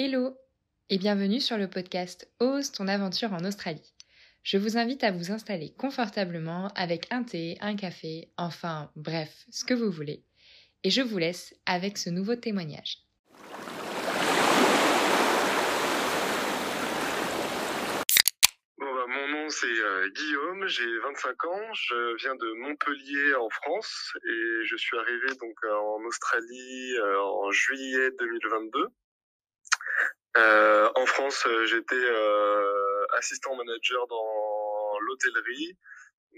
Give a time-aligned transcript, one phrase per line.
[0.00, 0.36] Hello
[0.90, 3.96] et bienvenue sur le podcast Ose ton aventure en Australie.
[4.44, 9.64] Je vous invite à vous installer confortablement avec un thé, un café, enfin bref, ce
[9.64, 10.22] que vous voulez.
[10.84, 12.98] Et je vous laisse avec ce nouveau témoignage.
[18.78, 24.12] Bah, mon nom c'est euh, Guillaume, j'ai 25 ans, je viens de Montpellier en France
[24.24, 28.86] et je suis arrivé donc euh, en Australie euh, en juillet 2022.
[30.38, 35.76] Euh, en France, euh, j'étais euh, assistant manager dans l'hôtellerie.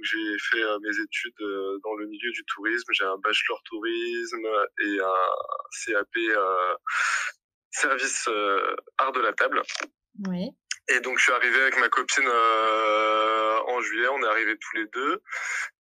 [0.03, 2.91] J'ai fait euh, mes études dans le milieu du tourisme.
[2.93, 4.47] J'ai un bachelor tourisme
[4.85, 6.09] et un CAP
[7.71, 8.29] service
[8.99, 9.63] art de la table.
[10.29, 10.51] Oui.
[10.89, 14.87] Et donc je suis arrivé avec ma copine en juillet, on est arrivés tous les
[14.87, 15.23] deux.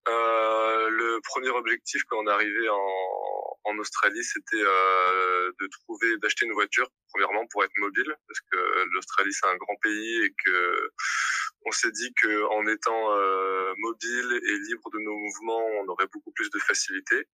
[0.07, 3.20] Le premier objectif quand on est arrivé en,
[3.65, 8.85] en Australie, c'était euh, de trouver, d'acheter une voiture, premièrement pour être mobile, parce que
[8.93, 10.91] l'Australie c'est un grand pays et que
[11.67, 16.09] on s'est dit que en étant euh, mobile et libre de nos mouvements, on aurait
[16.13, 17.29] beaucoup plus de facilité.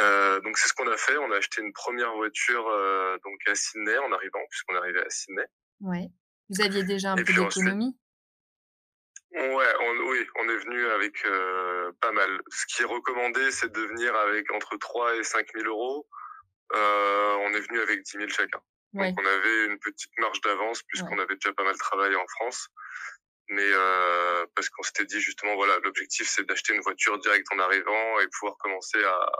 [0.00, 1.16] Euh, donc c'est ce qu'on a fait.
[1.18, 5.00] On a acheté une première voiture euh, donc à Sydney en arrivant, puisqu'on est arrivé
[5.00, 5.44] à Sydney.
[5.80, 6.08] Ouais.
[6.48, 7.96] Vous aviez déjà un Et peu d'économie
[9.34, 12.40] Ouais, on, oui, on est venu avec euh, pas mal.
[12.50, 16.06] Ce qui est recommandé, c'est de venir avec entre 3 et 5 000 euros.
[16.72, 18.60] Euh, on est venu avec 10 000 chacun.
[18.92, 19.08] Ouais.
[19.08, 22.68] Donc on avait une petite marge d'avance puisqu'on avait déjà pas mal travaillé en France.
[23.48, 27.58] Mais euh, parce qu'on s'était dit justement, voilà, l'objectif c'est d'acheter une voiture directe en
[27.58, 29.32] arrivant et pouvoir commencer à,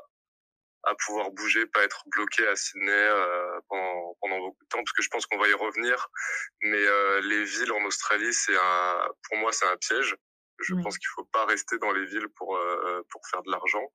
[0.90, 4.92] à pouvoir bouger, pas être bloqué à Sydney euh, pendant, pendant beaucoup de temps, parce
[4.92, 6.08] que je pense qu'on va y revenir.
[6.62, 10.16] Mais euh, les villes en Australie, c'est un, pour moi, c'est un piège.
[10.60, 10.82] Je Oui.
[10.84, 13.90] pense qu'il faut pas rester dans les villes pour euh, pour faire de l'argent,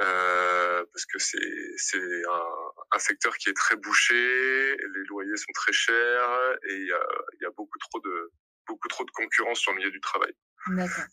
[0.00, 1.38] euh, parce que c'est
[1.78, 1.96] c'est
[2.30, 2.46] un,
[2.92, 7.06] un secteur qui est très bouché, les loyers sont très chers et il y a,
[7.32, 8.30] il y a beaucoup trop de
[8.66, 10.34] beaucoup trop de concurrence sur le milieu du travail.
[10.68, 11.04] D'accord.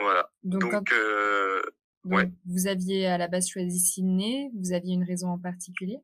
[0.00, 0.30] Voilà.
[0.44, 1.62] Donc, quand- euh,
[2.04, 2.30] donc, ouais.
[2.46, 5.98] vous aviez à la base choisi Sydney, vous aviez une raison en particulier?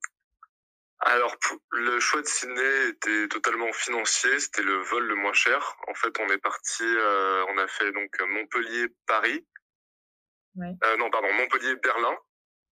[1.01, 1.37] Alors,
[1.71, 4.39] le choix de Sydney était totalement financier.
[4.41, 5.77] C'était le vol le moins cher.
[5.87, 9.47] En fait, on est parti, euh, on a fait donc Montpellier-Paris.
[10.57, 10.75] Ouais.
[10.85, 12.17] Euh, non, pardon, Montpellier-Berlin.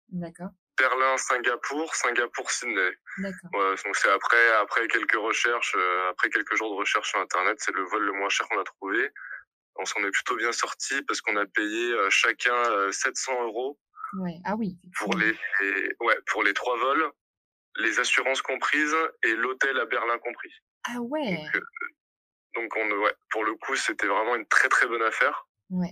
[0.10, 0.50] D'accord.
[0.78, 2.92] Berlin-Singapour, Singapour-Sydney.
[3.18, 3.50] D'accord.
[3.54, 7.58] Ouais, donc c'est après, après quelques recherches, euh, après quelques jours de recherche sur Internet,
[7.60, 9.10] c'est le vol le moins cher qu'on a trouvé.
[9.76, 13.80] On s'en est plutôt bien sorti parce qu'on a payé euh, chacun euh, 700 euros
[14.20, 14.36] Ouais.
[14.46, 14.78] Ah oui.
[14.98, 17.12] pour les, les- ouais, pour les trois vols,
[17.78, 20.54] les assurances comprises et l'hôtel à Berlin compris.
[20.86, 21.38] Ah ouais.
[21.38, 21.62] Donc, euh,
[22.56, 25.48] donc on, ouais, pour le coup, c'était vraiment une très très bonne affaire.
[25.70, 25.92] Ouais.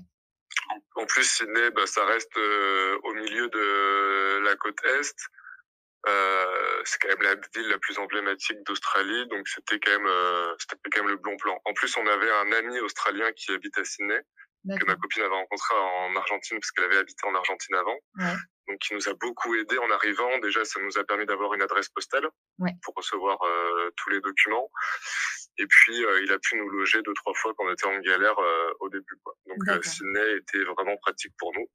[0.95, 5.15] En plus, Sydney, bah, ça reste euh, au milieu de la côte est.
[6.07, 10.89] Euh, c'est quand même la ville la plus emblématique d'Australie, donc c'était quand même c'était
[10.91, 11.59] quand même le bon plan.
[11.65, 14.19] En plus, on avait un ami australien qui habite à Sydney
[14.67, 17.97] que ma copine avait rencontré en Argentine parce qu'elle avait habité en Argentine avant.
[18.17, 18.35] Ouais.
[18.71, 20.37] Donc, qui nous a beaucoup aidé en arrivant.
[20.39, 22.27] Déjà, ça nous a permis d'avoir une adresse postale
[22.59, 22.71] Ouais.
[22.83, 24.69] pour recevoir euh, tous les documents.
[25.57, 27.99] Et puis, euh, il a pu nous loger deux, trois fois quand on était en
[27.99, 29.15] galère euh, au début.
[29.23, 29.35] Quoi.
[29.47, 29.83] Donc.
[29.83, 31.67] Sydney était vraiment pratique pour nous.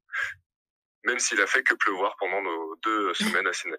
[1.05, 3.77] Même s'il a fait que pleuvoir pendant nos deux semaines à Sydney.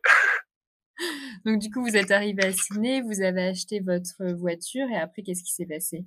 [1.45, 5.23] Donc du coup, vous êtes arrivé à Sydney, vous avez acheté votre voiture et après,
[5.23, 6.05] qu'est-ce qui s'est passé?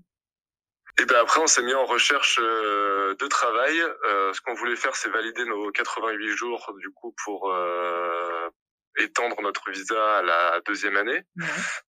[1.00, 3.80] Et ben après, on s'est mis en recherche euh, de travail.
[3.82, 8.50] Euh, ce qu'on voulait faire, c'est valider nos 88 jours du coup pour euh,
[8.98, 11.24] étendre notre visa à la deuxième année.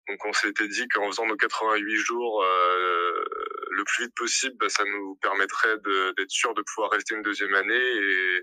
[0.09, 3.25] Donc on s'était dit qu'en faisant nos 88 jours euh,
[3.71, 5.77] le plus vite possible, bah, ça nous permettrait
[6.17, 8.43] d'être sûr de pouvoir rester une deuxième année et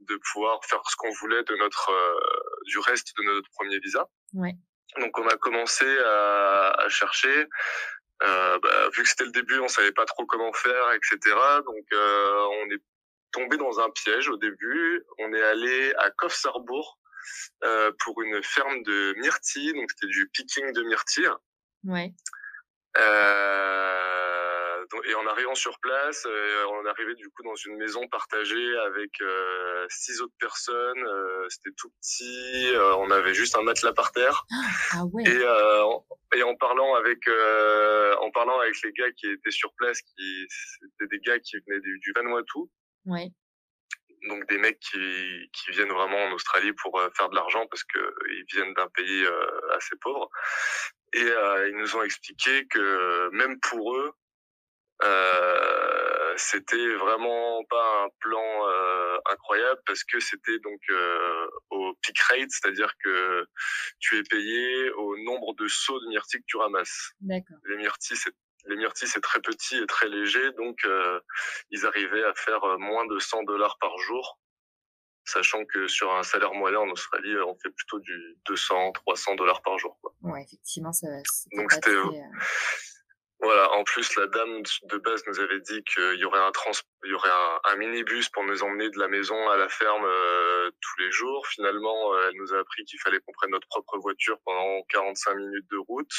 [0.00, 4.06] de pouvoir faire ce qu'on voulait de notre euh, du reste de notre premier visa.
[4.34, 4.54] Ouais.
[4.98, 7.46] Donc on a commencé à, à chercher.
[8.22, 11.36] Euh, bah, vu que c'était le début, on savait pas trop comment faire, etc.
[11.66, 12.82] Donc euh, on est
[13.32, 15.04] tombé dans un piège au début.
[15.18, 16.98] On est allé à Kofsarbourg
[17.64, 19.74] euh, pour une ferme de myrtilles.
[19.74, 21.30] Donc c'était du picking de myrtilles.
[21.84, 22.12] Ouais.
[22.96, 24.35] Euh,
[25.04, 29.10] et en arrivant sur place, euh, on arrivé du coup dans une maison partagée avec
[29.20, 31.02] euh, six autres personnes.
[31.06, 32.68] Euh, C'était tout petit.
[32.98, 34.44] on avait juste un matelas par terre.
[34.92, 35.24] Ah ouais.
[35.24, 36.04] Et, en-
[36.34, 41.08] et en parlant avec en parlant avec les gars qui étaient sur place, qui c'était
[41.10, 42.58] des gars qui venaient du, du Vanuatu,
[43.06, 43.28] Ouais.
[44.28, 47.98] donc des mecs qui, qui viennent vraiment en Australie pour faire de l'argent parce que
[48.30, 49.24] ils viennent d'un pays
[49.76, 50.28] assez pauvre.
[51.12, 54.12] Et euh, ils nous ont expliqué que même pour eux,
[55.04, 62.18] euh, c'était vraiment pas un plan euh, incroyable parce que c'était donc euh, au peak
[62.20, 63.46] rate, c'est-à-dire que
[63.98, 67.12] tu es payé au nombre de sauts de myrtilles que tu ramasses.
[67.20, 67.56] D'accord.
[67.64, 68.32] Les myrtilles, c'est
[68.68, 71.20] les myrtilles, c'est très petit et très léger, donc euh,
[71.70, 74.40] ils arrivaient à faire moins de 100 dollars par jour,
[75.24, 79.62] sachant que sur un salaire moyen en Australie, on fait plutôt du 200, 300 dollars
[79.62, 79.96] par jour.
[80.02, 80.12] Quoi.
[80.22, 81.06] Ouais, effectivement, ça.
[81.56, 81.94] Donc c'était
[83.46, 86.72] voilà, en plus la dame de base nous avait dit qu'il y aurait un trans,
[87.04, 90.04] il y aurait un, un, minibus pour nous emmener de la maison à la ferme
[90.04, 91.46] euh, tous les jours.
[91.46, 95.34] Finalement, euh, elle nous a appris qu'il fallait qu'on prenne notre propre voiture pendant 45
[95.36, 96.12] minutes de route.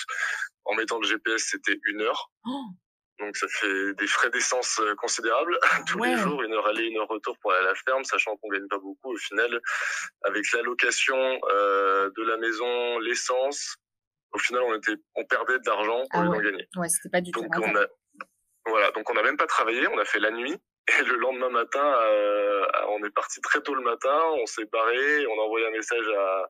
[0.63, 2.31] En mettant le GPS, c'était une heure.
[2.45, 2.63] Oh.
[3.19, 5.57] Donc ça fait des frais d'essence euh, considérables
[5.87, 8.37] tous les jours, une heure aller, une heure retour pour aller à la ferme, sachant
[8.37, 9.13] qu'on gagne pas beaucoup.
[9.13, 9.59] Au final,
[10.23, 13.75] avec l'allocation euh, de la maison, l'essence,
[14.33, 16.67] au final, on était, on perdait de l'argent au lieu d'en gagner.
[16.75, 17.61] Ouais, c'était pas du donc, tout.
[17.63, 17.85] On a,
[18.67, 20.55] voilà, donc on n'a même pas travaillé, on a fait la nuit.
[20.99, 25.27] Et le lendemain matin, euh, on est parti très tôt le matin, on s'est barré,
[25.27, 26.45] on a envoyé un message à,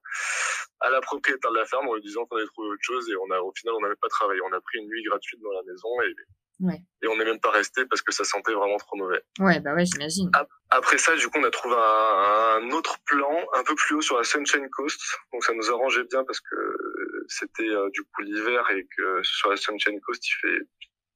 [0.81, 3.15] à la propriétaire de la ferme en lui disant qu'on avait trouvé autre chose et
[3.15, 4.39] on a, au final, on n'avait pas travaillé.
[4.41, 6.81] On a pris une nuit gratuite dans la maison et, ouais.
[7.01, 9.24] et on n'est même pas resté parce que ça sentait vraiment trop mauvais.
[9.39, 10.29] Ouais, bah ouais, j'imagine.
[10.69, 14.01] Après ça, du coup, on a trouvé un, un, autre plan un peu plus haut
[14.01, 15.01] sur la Sunshine Coast.
[15.33, 16.76] Donc ça nous arrangeait bien parce que
[17.27, 20.59] c'était euh, du coup l'hiver et que sur la Sunshine Coast il fait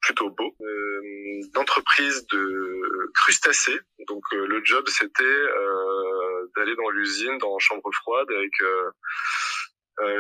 [0.02, 0.56] plutôt beau.
[0.62, 3.80] Euh, d'entreprise de crustacés.
[4.08, 8.92] Donc euh, le job c'était euh, d'aller dans l'usine, dans chambre froide avec euh,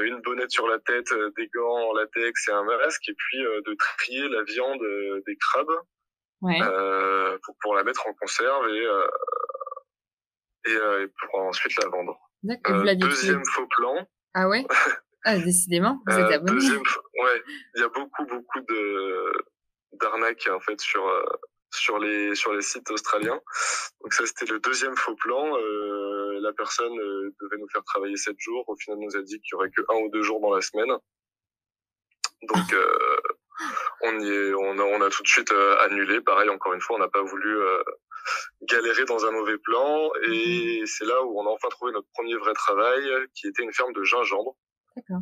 [0.03, 3.73] une bonnette sur la tête, des gants en latex et un masque, et puis de
[3.73, 4.81] trier la viande
[5.25, 5.81] des crabes
[6.41, 6.59] ouais.
[7.43, 8.85] pour, pour la mettre en conserve et,
[10.67, 12.19] et, et pour ensuite la vendre.
[12.43, 14.07] deuxième faux plan.
[14.35, 14.67] Ah ouais?
[15.23, 16.53] Ah, décidément, vous êtes euh, abonné.
[16.53, 16.81] Deuxième,
[17.23, 17.43] ouais,
[17.75, 19.31] il y a beaucoup, beaucoup de
[19.93, 21.23] d'arnaques en fait sur euh,
[21.73, 23.39] sur les sur les sites australiens.
[24.01, 25.57] Donc ça c'était le deuxième faux plan.
[25.57, 28.67] Euh, la personne euh, devait nous faire travailler sept jours.
[28.67, 30.53] Au final, on nous a dit qu'il y aurait que un ou deux jours dans
[30.53, 30.91] la semaine.
[32.43, 33.17] Donc euh,
[34.01, 36.21] on y est, on a, on a tout de suite annulé.
[36.21, 37.59] Pareil, encore une fois, on n'a pas voulu
[38.63, 40.09] galérer dans un mauvais plan.
[40.23, 40.85] Et mhm.
[40.87, 43.03] c'est là où on a enfin trouvé notre premier vrai travail,
[43.35, 44.57] qui était une ferme de gingembre.
[44.95, 45.21] D'accord.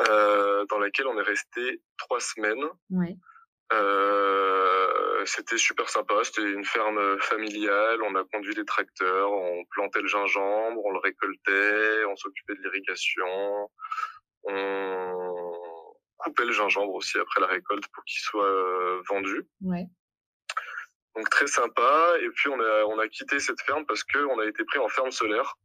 [0.00, 2.64] Euh, dans laquelle on est resté trois semaines.
[2.90, 3.16] Ouais.
[3.72, 6.14] Euh, c'était super sympa.
[6.22, 8.02] C'était une ferme familiale.
[8.02, 12.62] On a conduit des tracteurs, on plantait le gingembre, on le récoltait, on s'occupait de
[12.62, 13.70] l'irrigation,
[14.44, 15.52] on
[16.18, 19.46] coupait le gingembre aussi après la récolte pour qu'il soit euh, vendu.
[19.62, 19.86] Ouais.
[21.16, 22.14] Donc très sympa.
[22.20, 24.78] Et puis on a on a quitté cette ferme parce que on a été pris
[24.78, 25.58] en ferme solaire.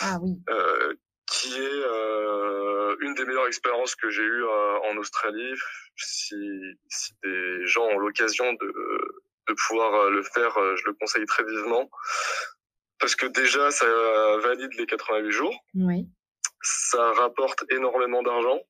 [0.00, 0.40] Ah oui.
[0.48, 0.94] Euh,
[1.26, 5.54] qui est euh, une des meilleures expériences que j'ai eues euh, en Australie.
[5.96, 6.36] Si,
[6.88, 8.74] si des gens ont l'occasion de,
[9.48, 11.90] de pouvoir euh, le faire, euh, je le conseille très vivement.
[13.00, 13.86] Parce que déjà, ça
[14.42, 15.54] valide les 88 jours.
[15.74, 16.06] Oui.
[16.62, 18.60] Ça rapporte énormément d'argent.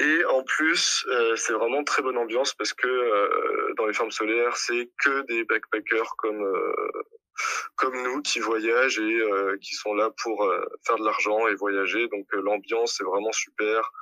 [0.00, 4.10] Et en plus, euh, c'est vraiment très bonne ambiance parce que euh, dans les fermes
[4.10, 6.44] solaires, c'est que des backpackers comme
[7.76, 11.54] comme nous qui voyagent et euh, qui sont là pour euh, faire de l'argent et
[11.54, 12.08] voyager.
[12.08, 13.92] Donc euh, l'ambiance est vraiment super.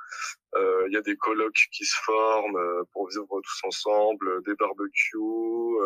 [0.55, 5.77] Il y a des colloques qui se forment pour vivre tous ensemble, des barbecues.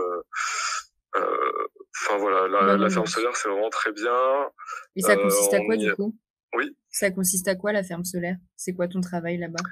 [1.14, 4.50] Enfin voilà, la, la ferme solaire c'est vraiment très bien.
[4.96, 6.16] Et ça consiste à quoi du coup?
[6.54, 6.76] Oui.
[6.90, 8.38] Ça consiste à quoi la ferme solaire?
[8.56, 9.64] C'est quoi ton travail là-bas?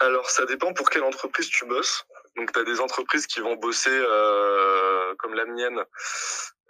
[0.00, 2.06] Alors, ça dépend pour quelle entreprise tu bosses.
[2.36, 5.82] Donc, tu as des entreprises qui vont bosser, euh, comme la mienne,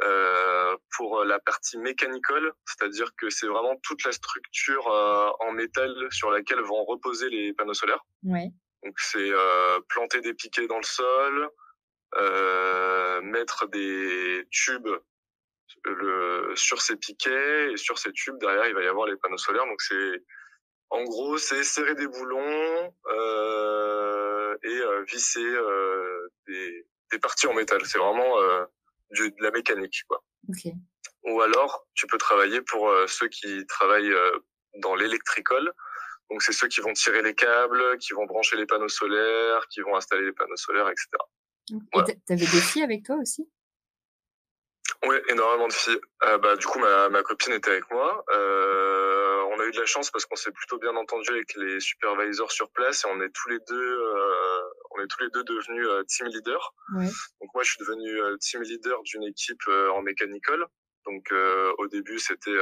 [0.03, 5.93] euh, pour la partie mécanicole, c'est-à-dire que c'est vraiment toute la structure euh, en métal
[6.11, 8.05] sur laquelle vont reposer les panneaux solaires.
[8.23, 8.51] Ouais.
[8.85, 11.51] Donc, c'est euh, planter des piquets dans le sol,
[12.17, 14.89] euh, mettre des tubes
[15.85, 19.39] le, sur ces piquets et sur ces tubes derrière il va y avoir les panneaux
[19.39, 19.67] solaires.
[19.67, 20.23] Donc, c'est
[20.91, 27.53] en gros, c'est serrer des boulons euh, et euh, visser euh, des, des, parties en
[27.53, 27.85] métal.
[27.85, 28.65] C'est vraiment euh,
[29.11, 30.23] du, de la mécanique, quoi.
[30.49, 30.75] Okay.
[31.25, 34.39] Ou alors, tu peux travailler pour euh, ceux qui travaillent euh,
[34.79, 35.73] dans l'électricole.
[36.31, 39.81] Donc, c'est ceux qui vont tirer les câbles, qui vont brancher les panneaux solaires, qui
[39.81, 41.09] vont installer les panneaux solaires, etc.
[41.93, 42.11] Voilà.
[42.11, 43.49] Et t'avais des filles avec toi aussi?
[45.07, 46.01] Oui, énormément de filles.
[46.25, 48.25] Euh, bah, du coup, ma, ma copine était avec moi.
[48.31, 52.53] On a eu de la chance parce qu'on s'est plutôt bien entendu avec les supervisors
[52.53, 54.03] sur place et on est tous les deux,
[54.99, 56.75] on est tous les deux devenus euh, team leaders.
[56.95, 57.07] Ouais.
[57.41, 60.67] Donc moi, je suis devenu euh, team leader d'une équipe euh, en mécanicole.
[61.07, 61.33] Donc
[61.79, 62.59] au début, c'était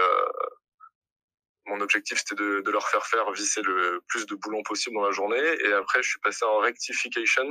[1.66, 5.02] mon objectif, c'était de, de, leur faire faire visser le plus de boulons possible dans
[5.02, 5.42] la journée.
[5.64, 7.42] Et après, je suis passé en rectification.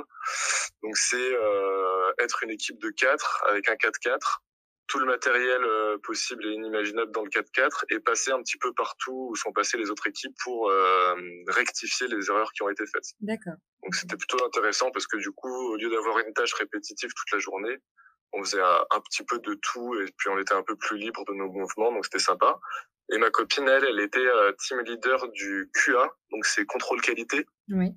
[0.84, 1.34] Donc c'est
[2.20, 4.38] être une équipe de 4 avec un 4-4
[4.88, 8.74] tout le matériel euh, possible et inimaginable dans le 4-4 et passer un petit peu
[8.74, 11.15] partout où sont passées les autres équipes pour euh,
[11.48, 13.13] rectifier les erreurs qui ont été faites.
[13.22, 13.56] D'accord.
[13.84, 17.32] Donc c'était plutôt intéressant parce que du coup, au lieu d'avoir une tâche répétitive toute
[17.32, 17.77] la journée,
[18.34, 21.24] on faisait un, petit peu de tout et puis on était un peu plus libre
[21.25, 22.60] de nos mouvements, donc c'était sympa.
[23.12, 27.46] Et ma copine, elle, elle était euh, team leader du QA, donc c'est contrôle qualité.
[27.70, 27.92] Oui.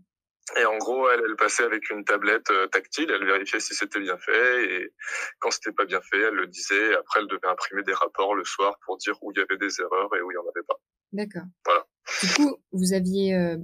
[0.57, 4.01] Et en gros, elle, elle passait avec une tablette euh, tactile, elle vérifiait si c'était
[4.01, 4.95] bien fait, et
[5.41, 6.95] quand c'était pas bien fait, elle le disait.
[6.95, 9.81] Après, elle devait imprimer des rapports le soir pour dire où il y avait des
[9.81, 10.77] erreurs et où il y en avait pas.
[11.13, 11.45] D'accord.
[11.65, 11.87] Voilà.
[12.23, 13.59] Du coup, vous aviez, euh,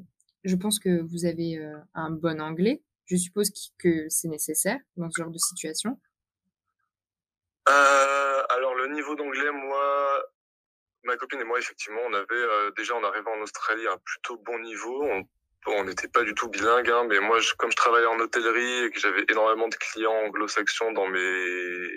[0.45, 2.83] je pense que vous avez euh, un bon anglais.
[3.07, 5.99] Je suppose que c'est nécessaire dans ce genre de situation.
[7.67, 10.23] alors le niveau d'anglais, moi,
[11.03, 14.59] ma copine et moi, effectivement, on avait déjà en arrivant en Australie un plutôt bon
[14.61, 15.03] niveau.
[15.03, 15.23] On
[15.65, 18.19] Bon, on n'était pas du tout bilingue, hein, mais moi, je, comme je travaillais en
[18.19, 21.89] hôtellerie et que j'avais énormément de clients anglo-saxons dans mes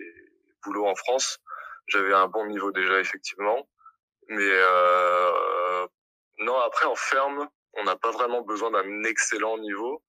[0.63, 1.39] boulots en France,
[1.87, 3.67] j'avais un bon niveau déjà, effectivement.
[4.29, 5.87] Mais euh,
[6.39, 10.03] non, après, en ferme, on n'a pas vraiment besoin d'un excellent niveau.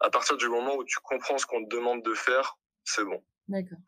[0.00, 3.22] À partir du moment où tu comprends ce qu'on te demande de faire, c'est bon.
[3.48, 3.78] D'accord.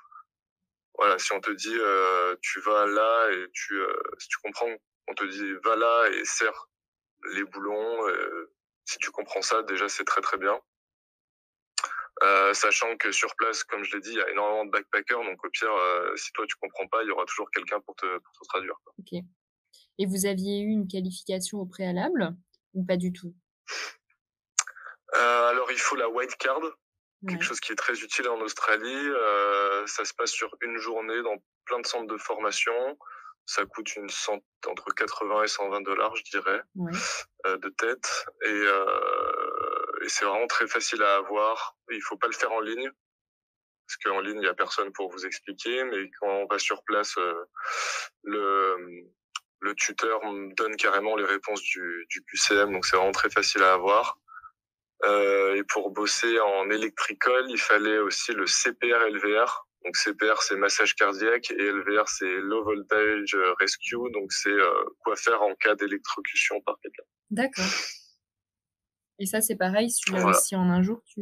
[0.99, 4.69] Voilà, si on te dit euh, tu vas là et tu, euh, si tu comprends,
[5.09, 6.69] on te dit va là et serre
[7.33, 8.53] les boulons, euh,
[8.85, 10.61] si tu comprends ça, déjà, c'est très très bien.
[12.23, 15.25] Euh, sachant que sur place, comme je l'ai dit, il y a énormément de backpackers,
[15.25, 17.97] donc au pire, euh, si toi tu comprends pas, il y aura toujours quelqu'un pour
[17.97, 18.77] te, pour te traduire.
[18.99, 19.21] Ok.
[19.99, 22.35] Et vous aviez eu une qualification au préalable
[22.75, 23.35] ou pas du tout?
[25.15, 26.61] Euh, Alors il faut la white card,
[27.27, 29.09] quelque chose qui est très utile en Australie.
[29.87, 32.99] Ça se passe sur une journée dans plein de centres de formation.
[33.47, 34.41] Ça coûte une cent...
[34.67, 36.63] entre 80 et 120 dollars, je dirais,
[37.47, 38.27] euh, de tête.
[38.45, 41.77] Et, euh, et c'est vraiment très facile à avoir.
[41.91, 42.91] Il faut pas le faire en ligne,
[43.87, 45.85] parce qu'en ligne, il y a personne pour vous expliquer.
[45.85, 47.45] Mais quand on va sur place, euh,
[48.23, 49.05] le,
[49.61, 50.21] le tuteur
[50.57, 54.19] donne carrément les réponses du, du QCM, donc c'est vraiment très facile à avoir.
[55.05, 60.95] Euh, et pour bosser en électricole, il fallait aussi le CPR-LVR, donc CPR, c'est massage
[60.95, 63.97] cardiaque et LVR, c'est low voltage rescue.
[64.13, 67.03] Donc c'est euh, quoi faire en cas d'électrocution par quelqu'un.
[67.31, 67.65] D'accord.
[69.19, 71.21] Et ça, c'est pareil, si tu l'as aussi en un jour, tu...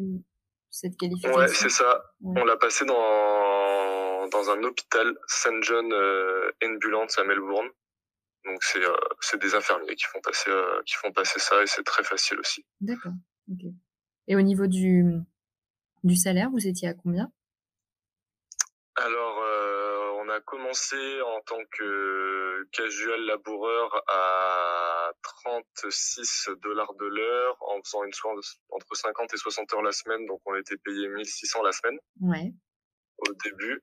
[0.70, 2.02] cette qualification Ouais, c'est ça.
[2.22, 5.62] On l'a passé dans, dans un hôpital St.
[5.62, 7.68] John euh, Ambulance à Melbourne.
[8.44, 11.66] Donc c'est euh, c'est des infirmiers qui font passer euh, qui font passer ça et
[11.66, 12.64] c'est très facile aussi.
[12.80, 13.12] D'accord.
[14.28, 15.04] Et au niveau du
[16.04, 17.30] du salaire, vous étiez à combien?
[19.00, 27.56] Alors, euh, on a commencé en tant que casual laboureur à 36 dollars de l'heure
[27.60, 28.36] en faisant une soirée
[28.70, 30.26] entre 50 et 60 heures la semaine.
[30.26, 31.98] Donc, on était payé 1600 la semaine.
[32.20, 32.52] Ouais.
[33.18, 33.82] Au début.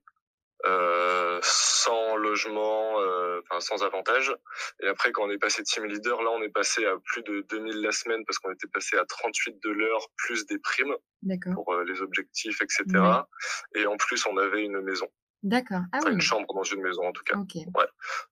[0.65, 4.33] Euh, sans logement, euh, enfin sans avantage.
[4.81, 7.45] Et après, quand on est passé team leader, là, on est passé à plus de
[7.49, 10.95] 2000 la semaine parce qu'on était passé à 38 de l'heure plus des primes
[11.53, 12.85] pour euh, les objectifs, etc.
[13.75, 15.07] Et en plus, on avait une maison.
[15.43, 15.81] D'accord.
[15.93, 17.37] Ah enfin, Une chambre dans une maison, en tout cas.
[17.37, 17.87] Ouais.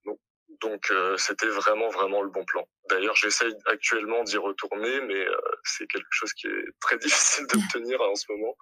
[0.06, 0.20] Donc,
[0.62, 2.68] donc euh, c'était vraiment vraiment le bon plan.
[2.90, 8.02] D'ailleurs, j'essaye actuellement d'y retourner, mais euh, c'est quelque chose qui est très difficile d'obtenir
[8.02, 8.56] en ce moment.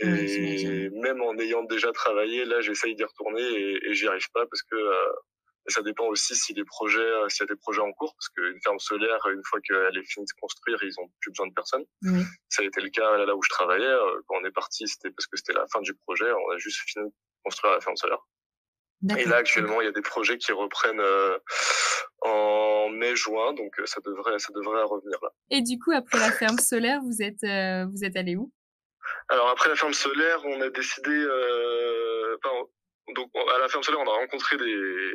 [0.00, 4.46] Et même en ayant déjà travaillé, là, j'essaye d'y retourner et, et j'y arrive pas
[4.46, 5.12] parce que euh,
[5.66, 8.28] ça dépend aussi si les projets, euh, s'il y a des projets en cours, parce
[8.30, 11.54] qu'une ferme solaire, une fois qu'elle est finie de construire, ils ont plus besoin de
[11.54, 11.84] personne.
[12.48, 13.84] Ça a été le cas là, là où je travaillais.
[13.84, 16.30] Euh, quand on est parti, c'était parce que c'était la fin du projet.
[16.32, 17.12] On a juste fini de
[17.44, 18.26] construire la ferme solaire.
[19.18, 21.02] Et là, actuellement, il y a des projets qui reprennent
[22.20, 25.30] en mai-juin, donc ça devrait, ça devrait revenir là.
[25.48, 27.42] Et du coup, après la ferme solaire, vous êtes,
[27.90, 28.52] vous êtes allé où?
[29.28, 32.56] Alors après la ferme solaire, on a décidé, euh, enfin,
[33.14, 35.14] donc à la ferme solaire, on a rencontré des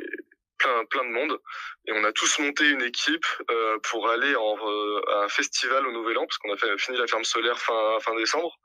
[0.58, 1.38] plein plein de monde
[1.86, 5.86] et on a tous monté une équipe euh, pour aller en, euh, à un festival
[5.86, 8.58] au Nouvel An parce qu'on a fait, fini la ferme solaire fin fin décembre.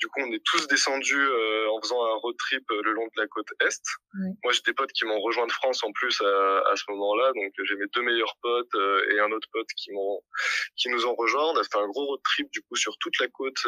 [0.00, 3.20] Du coup, on est tous descendus euh, en faisant un road trip le long de
[3.20, 3.82] la côte est.
[4.42, 7.32] Moi, j'ai des potes qui m'ont rejoint de France en plus à, à ce moment-là,
[7.34, 8.74] donc j'ai mes deux meilleurs potes
[9.10, 10.20] et un autre pote qui m'ont
[10.76, 11.52] qui nous ont rejoints.
[11.52, 13.62] On a fait un gros road trip du coup sur toute la côte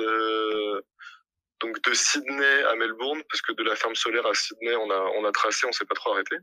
[1.61, 4.99] donc de Sydney à Melbourne, parce que de la ferme solaire à Sydney, on a,
[5.17, 6.37] on a tracé, on s'est pas trop arrêté.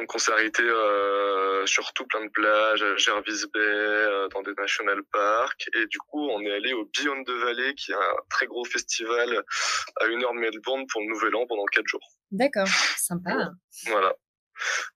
[0.00, 4.40] Donc on s'est arrêté euh, sur tout plein de plages, à Jervis Bay, euh, dans
[4.40, 7.94] des national parks, et du coup on est allé au Beyond de Valley, qui est
[7.94, 9.44] un très gros festival
[10.00, 12.06] à une heure de Melbourne pour le Nouvel An pendant quatre jours.
[12.30, 13.50] D'accord, sympa.
[13.88, 14.14] Voilà.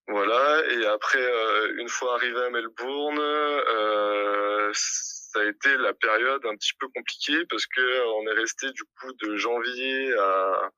[0.09, 6.45] Voilà, et après, euh, une fois arrivé à Melbourne, euh, ça a été la période
[6.47, 10.71] un petit peu compliquée parce que on est resté du coup de janvier à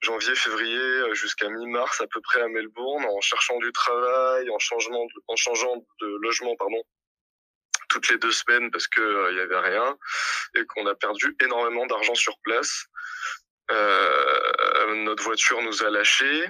[0.00, 5.06] janvier, février jusqu'à mi-mars à peu près à Melbourne en cherchant du travail, en changement,
[5.28, 6.82] en changeant de logement, pardon,
[7.88, 9.96] toutes les deux semaines parce que il y avait rien
[10.56, 12.86] et qu'on a perdu énormément d'argent sur place.
[13.70, 16.46] Euh, notre voiture nous a lâchés.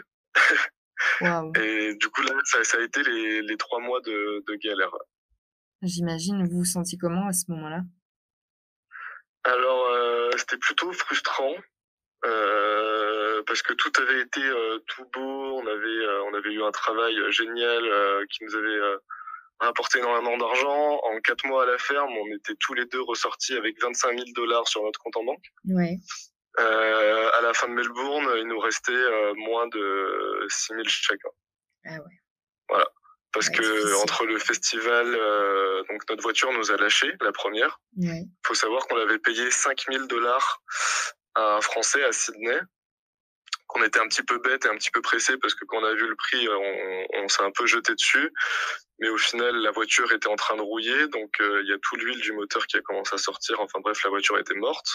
[1.23, 4.93] et du coup là, ça, ça a été les, les trois mois de, de galère.
[5.83, 6.47] J'imagine.
[6.47, 7.81] Vous vous sentiez comment à ce moment-là?
[9.45, 11.55] Alors, euh, c'était plutôt frustrant.
[12.27, 16.63] Euh, parce que tout avait été euh, tout beau, on avait euh, on avait eu
[16.63, 17.83] un travail génial
[18.31, 18.81] qui nous avait
[19.61, 21.01] rapporté énormément d'argent.
[21.03, 24.25] En quatre mois à la ferme, on était tous les deux ressortis avec 25 000
[24.35, 25.45] dollars sur notre compte en banque.
[25.67, 25.99] Ouais.
[26.59, 31.29] Euh, à la fin de Melbourne, il nous restait moins de 6 000 chacun.
[31.87, 32.21] Ah ouais.
[32.69, 32.87] Voilà.
[33.33, 37.81] Parce que entre le festival, euh, donc notre voiture nous a lâché la première.
[37.97, 38.25] Il ouais.
[38.45, 40.63] faut savoir qu'on avait payé 5000 dollars
[41.35, 42.59] à un Français à Sydney.
[43.67, 45.85] Qu'on était un petit peu bête et un petit peu pressé parce que quand on
[45.85, 48.33] a vu le prix, on, on s'est un peu jeté dessus.
[48.99, 51.95] Mais au final, la voiture était en train de rouiller, donc il y a tout
[51.95, 53.61] l'huile du moteur qui a commencé à sortir.
[53.61, 54.89] Enfin bref, la voiture était morte.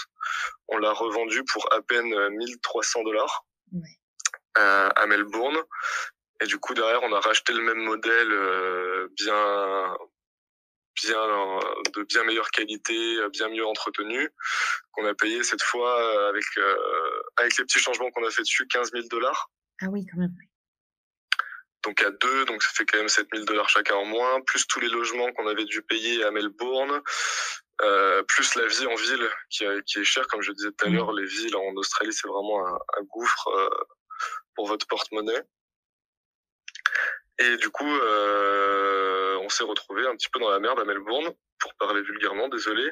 [0.68, 3.90] On l'a revendue pour à peine 1300 dollars ouais.
[4.56, 5.64] à Melbourne.
[6.42, 9.98] Et du coup, derrière, on a racheté le même modèle euh, bien,
[10.96, 11.60] bien,
[11.94, 14.30] de bien meilleure qualité, bien mieux entretenu,
[14.92, 18.68] qu'on a payé cette fois avec, euh, avec les petits changements qu'on a fait dessus,
[18.68, 19.50] 15 000 dollars.
[19.82, 20.36] Ah oui, quand même.
[21.84, 24.66] Donc à deux, donc ça fait quand même 7 000 dollars chacun en moins, plus
[24.66, 27.02] tous les logements qu'on avait dû payer à Melbourne,
[27.82, 30.90] euh, plus la vie en ville qui, qui est chère, comme je disais tout à
[30.90, 33.70] l'heure, les villes en Australie, c'est vraiment un, un gouffre euh,
[34.56, 35.42] pour votre porte-monnaie.
[37.40, 41.34] Et du coup, euh, on s'est retrouvé un petit peu dans la merde à Melbourne,
[41.60, 42.92] pour parler vulgairement, désolé.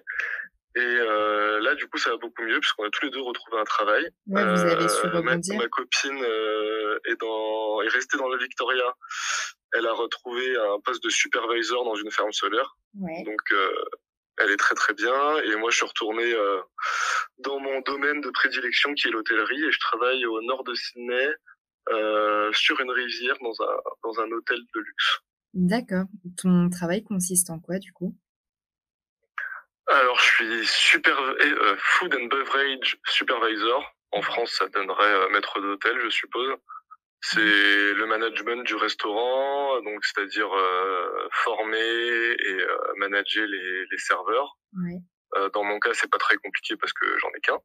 [0.76, 3.60] Et euh, là, du coup, ça va beaucoup mieux puisqu'on a tous les deux retrouvé
[3.60, 4.04] un travail.
[4.28, 8.40] Ouais, vous avez su euh, ma, ma, copine euh, est dans est restée dans le
[8.40, 8.96] Victoria.
[9.74, 12.76] Elle a retrouvé un poste de supervisor dans une ferme solaire.
[13.00, 13.24] Ouais.
[13.24, 13.86] Donc, euh,
[14.40, 15.38] elle est très très bien.
[15.46, 16.60] Et moi, je suis retourné euh,
[17.40, 21.30] dans mon domaine de prédilection qui est l'hôtellerie et je travaille au nord de Sydney.
[21.90, 25.20] Euh, sur une rivière dans un, dans un hôtel de luxe.
[25.54, 26.06] D'accord.
[26.38, 28.18] Ton travail consiste en quoi du coup?
[29.88, 33.84] Alors je suis super euh, food and beverage supervisor.
[34.12, 36.56] En France, ça donnerait euh, maître d'hôtel, je suppose.
[37.20, 37.98] C'est mmh.
[37.98, 44.58] le management du restaurant, donc c'est-à-dire euh, former et euh, manager les, les serveurs.
[45.54, 47.60] Dans mon cas, c'est pas très compliqué parce que j'en ai qu'un.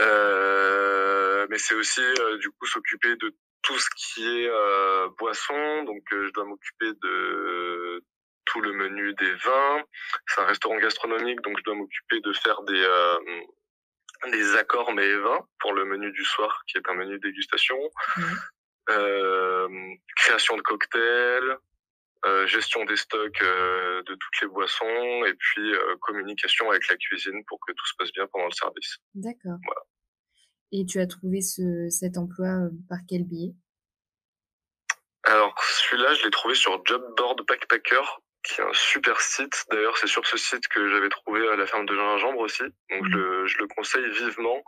[0.00, 5.84] Euh, mais c'est aussi euh, du coup s'occuper de tout ce qui est euh, boisson.
[5.84, 8.02] Donc je dois m'occuper de
[8.46, 9.82] tout le menu des vins.
[10.26, 12.86] C'est un restaurant gastronomique, donc je dois m'occuper de faire des
[14.30, 17.78] des accords mais vins pour le menu du soir, qui est un menu dégustation.
[18.16, 18.22] Mmh.
[18.90, 21.56] Euh, création de cocktails,
[22.26, 27.44] euh, gestion des stocks euh, de toutes les boissons et puis communication avec la cuisine
[27.46, 28.98] pour que tout se passe bien pendant le service.
[29.14, 29.58] D'accord.
[29.64, 29.80] Voilà.
[30.72, 32.48] Et tu as trouvé ce, cet emploi
[32.88, 33.54] par quel biais?
[35.24, 38.02] Alors celui-là, je l'ai trouvé sur Jobboard Backpacker,
[38.42, 39.64] qui est un super site.
[39.70, 42.64] D'ailleurs, c'est sur ce site que j'avais trouvé la ferme de gingembre aussi.
[42.90, 43.10] Donc mmh.
[43.10, 44.62] je, le, je le conseille vivement.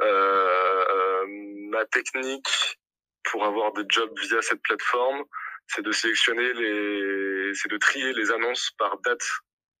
[0.00, 1.24] Euh,
[1.70, 2.78] ma technique
[3.24, 5.24] pour avoir des jobs via cette plateforme,
[5.68, 9.24] c'est de sélectionner les, c'est de trier les annonces par date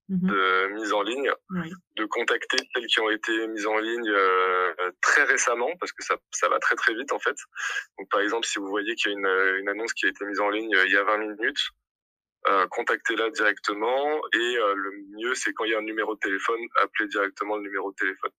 [0.08, 0.28] mmh.
[0.28, 1.72] de mise en ligne, oui.
[1.96, 6.16] de contacter celles qui ont été mises en ligne euh, très récemment, parce que ça,
[6.30, 7.36] ça va très très vite en fait.
[7.98, 10.24] Donc par exemple, si vous voyez qu'il y a une, une annonce qui a été
[10.24, 11.70] mise en ligne il y a 20 minutes,
[12.48, 16.20] euh, contactez-la directement et euh, le mieux c'est quand il y a un numéro de
[16.20, 18.30] téléphone, appelez directement le numéro de téléphone.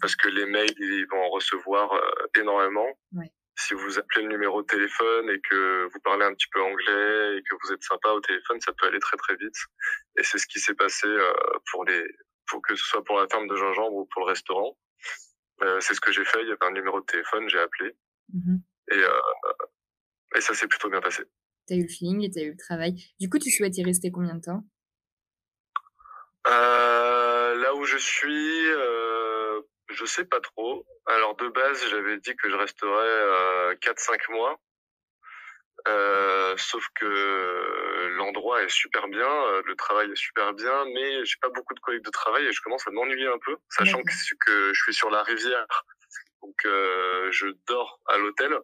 [0.00, 2.88] Parce que les mails, ils vont en recevoir euh, énormément.
[3.12, 6.62] Ouais si vous appelez le numéro de téléphone et que vous parlez un petit peu
[6.62, 9.56] anglais et que vous êtes sympa au téléphone, ça peut aller très très vite.
[10.16, 11.32] Et c'est ce qui s'est passé euh,
[11.72, 12.04] pour les,
[12.46, 14.78] pour que ce soit pour la ferme de gingembre ou pour le restaurant.
[15.62, 16.40] Euh, c'est ce que j'ai fait.
[16.42, 17.96] Il y avait un numéro de téléphone, j'ai appelé
[18.32, 18.58] mm -hmm.
[18.94, 21.24] et euh, et ça s'est plutôt bien passé.
[21.66, 22.92] T'as eu le feeling et t'as eu le travail.
[23.20, 24.62] Du coup, tu souhaites y rester combien de temps?
[26.46, 28.66] Euh, Là où je suis.
[29.98, 30.86] Euh, je sais pas trop.
[31.06, 34.58] Alors de base, j'avais dit que je resterais euh, 4-5 mois.
[35.86, 41.36] Euh, sauf que l'endroit est super bien, euh, le travail est super bien, mais j'ai
[41.40, 44.34] pas beaucoup de collègues de travail et je commence à m'ennuyer un peu, sachant que,
[44.44, 45.84] que, je suis sur la rivière,
[46.42, 48.58] donc euh, je dors à l'hôtel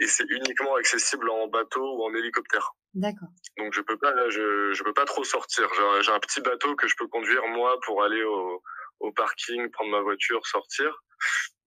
[0.00, 2.72] et c'est uniquement accessible en bateau ou en hélicoptère.
[2.94, 3.28] D'accord.
[3.58, 5.68] Donc je peux pas, je, je peux pas trop sortir.
[6.00, 8.62] J'ai un petit bateau que je peux conduire moi pour aller au,
[9.00, 11.02] au parking, prendre ma voiture, sortir.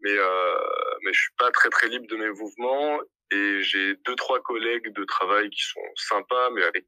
[0.02, 0.56] Mais euh,
[1.04, 3.00] mais je suis pas très très libre de mes mouvements
[3.32, 6.86] et j'ai deux trois collègues de travail qui sont sympas, mais avec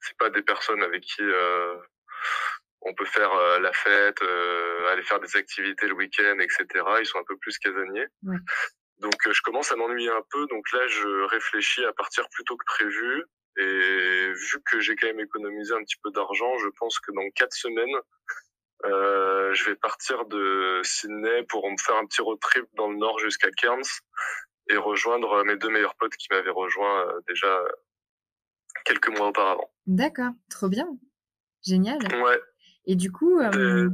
[0.00, 1.76] c'est pas des personnes avec qui euh,
[2.84, 6.84] on peut faire euh, la fête, euh, aller faire des activités le week-end, etc.
[7.00, 8.06] Ils sont un peu plus casaniers.
[8.24, 8.36] Ouais.
[8.98, 10.46] Donc euh, je commence à m'ennuyer un peu.
[10.48, 13.24] Donc là, je réfléchis à partir plus tôt que prévu.
[13.58, 17.28] Et vu que j'ai quand même économisé un petit peu d'argent, je pense que dans
[17.34, 17.94] quatre semaines,
[18.84, 22.96] euh, je vais partir de Sydney pour me faire un petit road trip dans le
[22.96, 24.00] nord jusqu'à Cairns
[24.68, 27.62] et rejoindre mes deux meilleurs potes qui m'avaient rejoint euh, déjà
[28.84, 29.70] quelques mois auparavant.
[29.86, 30.88] D'accord, trop bien.
[31.64, 31.98] Génial.
[32.22, 32.40] Ouais.
[32.86, 33.88] Et du coup, euh...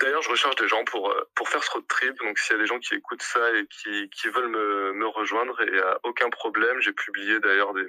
[0.00, 2.18] D'ailleurs, je recherche des gens pour euh, pour faire ce road trip.
[2.18, 5.06] Donc, s'il y a des gens qui écoutent ça et qui qui veulent me me
[5.06, 6.80] rejoindre, il y a aucun problème.
[6.80, 7.86] J'ai publié d'ailleurs des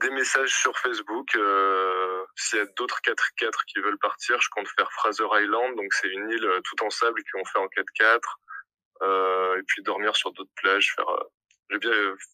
[0.00, 1.34] des messages sur Facebook.
[1.36, 5.76] Euh, S'il y a d'autres 4x4 qui veulent partir, je compte faire Fraser Island.
[5.76, 8.20] Donc, c'est une île euh, tout en sable qu'on fait en 4x4.
[9.02, 11.90] Euh, et puis dormir sur d'autres plages, faire, euh, bien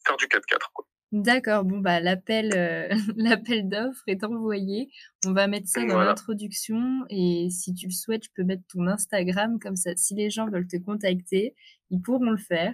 [0.06, 0.58] faire du 4x4.
[0.72, 0.86] Quoi.
[1.10, 4.88] D'accord, bon bah l'appel euh, l'appel d'offres est envoyé.
[5.26, 6.10] On va mettre ça dans Voilà.
[6.10, 9.90] l'introduction et si tu le souhaites, je peux mettre ton Instagram comme ça.
[9.96, 11.54] Si les gens veulent te contacter,
[11.90, 12.72] ils pourront le faire.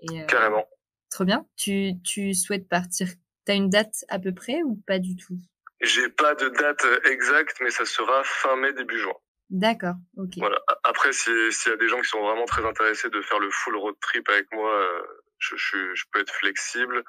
[0.00, 0.64] Et, euh, Carrément.
[1.10, 1.44] Trop bien.
[1.56, 3.08] Tu, tu souhaites partir
[3.48, 5.38] T'as une date à peu près ou pas du tout?
[5.80, 9.14] J'ai pas de date exacte, mais ça sera fin mai, début juin.
[9.48, 10.34] D'accord, ok.
[10.36, 10.58] Voilà.
[10.84, 13.48] Après, si- s'il y a des gens qui sont vraiment très intéressés de faire le
[13.50, 15.02] full road trip avec moi, euh,
[15.38, 17.02] je, je, je peux être flexible.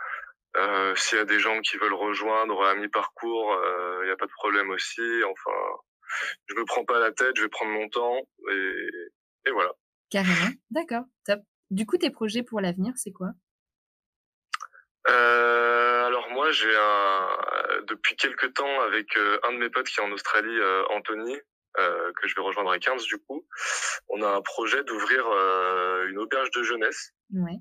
[0.55, 3.57] Euh, S'il y a des gens qui veulent rejoindre à mi-parcours,
[4.01, 5.01] il n'y a pas de problème aussi.
[5.29, 5.57] Enfin,
[6.47, 8.17] je me prends pas la tête, je vais prendre mon temps
[8.49, 8.89] et,
[9.47, 9.71] et voilà.
[10.09, 10.51] Carrément.
[10.71, 11.41] D'accord, top.
[11.69, 13.31] Du coup, tes projets pour l'avenir, c'est quoi?
[15.07, 17.27] Euh, alors moi, j'ai un
[17.87, 21.37] depuis quelques temps avec euh, un de mes potes qui est en Australie, euh, Anthony,
[21.79, 23.45] euh, que je vais rejoindre à 15 du coup.
[24.09, 27.11] On a un projet d'ouvrir euh, une auberge de jeunesse.
[27.33, 27.57] Ouais.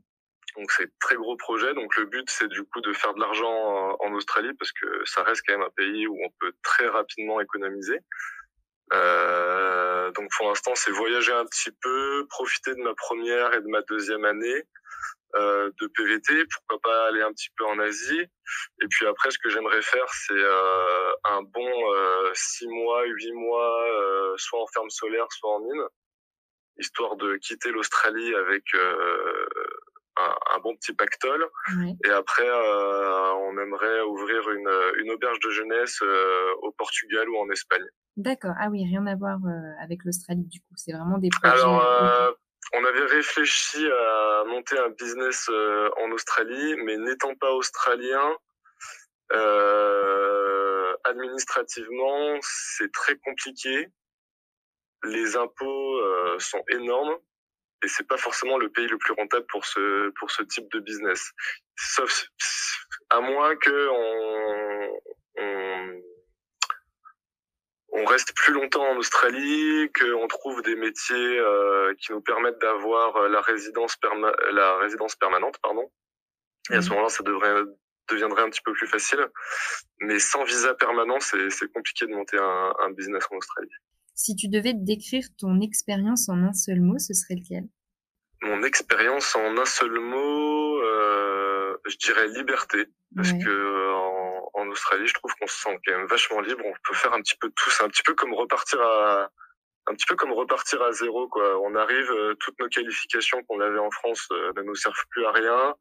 [0.57, 1.75] Donc c'est très gros projet.
[1.75, 5.05] Donc le but c'est du coup de faire de l'argent en, en Australie parce que
[5.05, 8.01] ça reste quand même un pays où on peut très rapidement économiser.
[8.93, 13.69] Euh, donc pour l'instant c'est voyager un petit peu, profiter de ma première et de
[13.69, 14.63] ma deuxième année
[15.37, 18.21] euh, de PVT, pourquoi pas aller un petit peu en Asie.
[18.83, 23.33] Et puis après ce que j'aimerais faire c'est euh, un bon euh, six mois, huit
[23.33, 25.85] mois, euh, soit en ferme solaire, soit en mine,
[26.79, 29.47] histoire de quitter l'Australie avec euh,
[30.17, 31.47] un, un bon petit pactole.
[32.05, 37.37] Et après, euh, on aimerait ouvrir une, une auberge de jeunesse euh, au Portugal ou
[37.39, 37.85] en Espagne.
[38.19, 38.55] D'accord.
[38.59, 40.75] Ah oui, rien à voir euh, avec l'Australie du coup.
[40.75, 41.55] C'est vraiment des projets.
[41.55, 41.85] Alors, ok.
[41.85, 42.33] euh,
[42.75, 48.37] on avait réfléchi à monter un business euh, en Australie, mais n'étant pas australien,
[49.33, 53.87] euh, administrativement, c'est très compliqué.
[55.05, 57.17] Les impôts euh, sont énormes
[57.85, 60.81] et c'est pas forcément le pays le plus rentable pour ce pour ce type de
[60.81, 61.31] business.
[61.77, 62.27] Sauf
[63.11, 65.01] à moins que on,
[65.37, 66.03] on
[68.01, 73.29] on reste plus longtemps en Australie, qu'on trouve des métiers euh, qui nous permettent d'avoir
[73.29, 75.91] la résidence perma la résidence permanente, pardon.
[76.71, 76.95] Et à ce Mhm.
[76.95, 77.63] moment-là, ça devrait
[78.11, 79.21] deviendrait un petit peu plus facile.
[80.01, 83.69] Mais sans visa permanent, c'est compliqué de monter un, un business en Australie.
[84.15, 87.65] Si tu devais décrire ton expérience en un seul mot, ce serait lequel?
[88.43, 93.39] Mon expérience en un seul mot, euh, je dirais liberté, parce Ouais.
[93.45, 93.88] que euh,
[94.69, 96.63] en, Australie, je trouve qu'on se sent quand même vachement libre.
[96.65, 97.71] On peut faire un petit peu tout.
[97.71, 99.31] C'est un petit peu comme repartir à
[99.89, 101.61] un petit peu comme repartir à zéro quoi.
[101.63, 105.25] On arrive, euh, toutes nos qualifications qu'on avait en France euh, ne nous servent plus
[105.25, 105.75] à rien.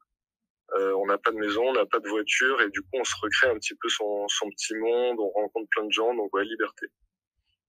[0.76, 3.04] Euh, on n'a pas de maison, on n'a pas de voiture et du coup on
[3.04, 6.34] se recrée un petit peu son, son petit monde, on rencontre plein de gens, donc
[6.34, 6.86] ouais liberté.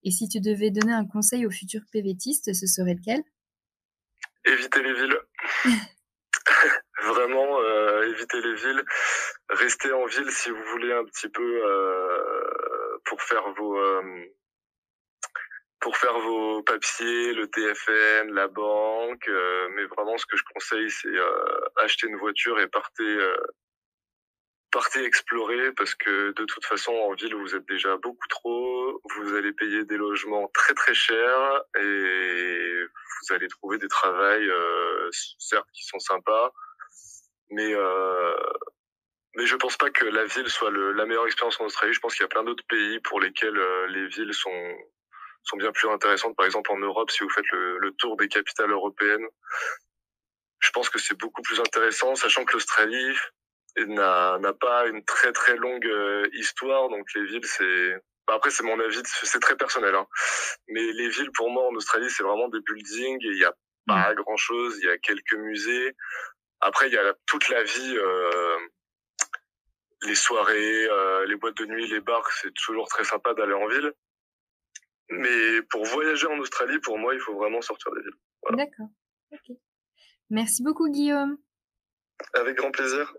[0.02, 3.22] Et si tu devais donner un conseil aux futurs PVTistes, ce serait lequel?
[4.46, 5.20] Évitez les villes.
[7.02, 8.84] Vraiment, euh, évitez les villes.
[9.48, 14.02] Restez en ville si vous voulez un petit peu euh, pour faire vos euh,
[15.80, 19.28] pour faire vos papiers, le TFN, la banque.
[19.28, 23.36] euh, mais vraiment, ce que je conseille, c'est euh, acheter une voiture et partez euh,
[24.72, 29.00] partez explorer parce que de toute façon, en ville, vous êtes déjà beaucoup trop.
[29.16, 34.48] Vous allez payer des logements très très chers et vous allez trouver des travails,
[35.38, 36.52] certes, qui sont sympas,
[37.50, 38.34] mais euh,
[39.36, 41.92] mais je pense pas que la ville soit le, la meilleure expérience en Australie.
[41.92, 44.76] Je pense qu'il y a plein d'autres pays pour lesquels euh, les villes sont
[45.44, 46.36] sont bien plus intéressantes.
[46.36, 49.26] Par exemple, en Europe, si vous faites le, le tour des capitales européennes,
[50.60, 53.16] je pense que c'est beaucoup plus intéressant, sachant que l'Australie,
[53.78, 55.90] n'a pas une très très longue
[56.32, 56.88] histoire.
[56.88, 57.94] Donc les villes, c'est
[58.26, 59.94] bah, après c'est mon avis, c'est très personnel.
[59.94, 60.06] Hein.
[60.68, 63.54] Mais les villes pour moi en Australie, c'est vraiment des buildings et il y a
[63.86, 64.78] pas grand chose.
[64.80, 65.96] Il y a quelques musées.
[66.60, 67.98] Après il y a toute la vie.
[70.02, 70.88] les soirées,
[71.26, 73.92] les boîtes de nuit, les bars, c'est toujours très sympa d'aller en ville.
[75.10, 78.56] Mais pour voyager en Australie, pour moi, il faut vraiment sortir des villes.
[78.56, 78.88] D'accord.
[80.30, 81.36] Merci beaucoup, Guillaume.
[82.34, 83.12] Avec grand plaisir.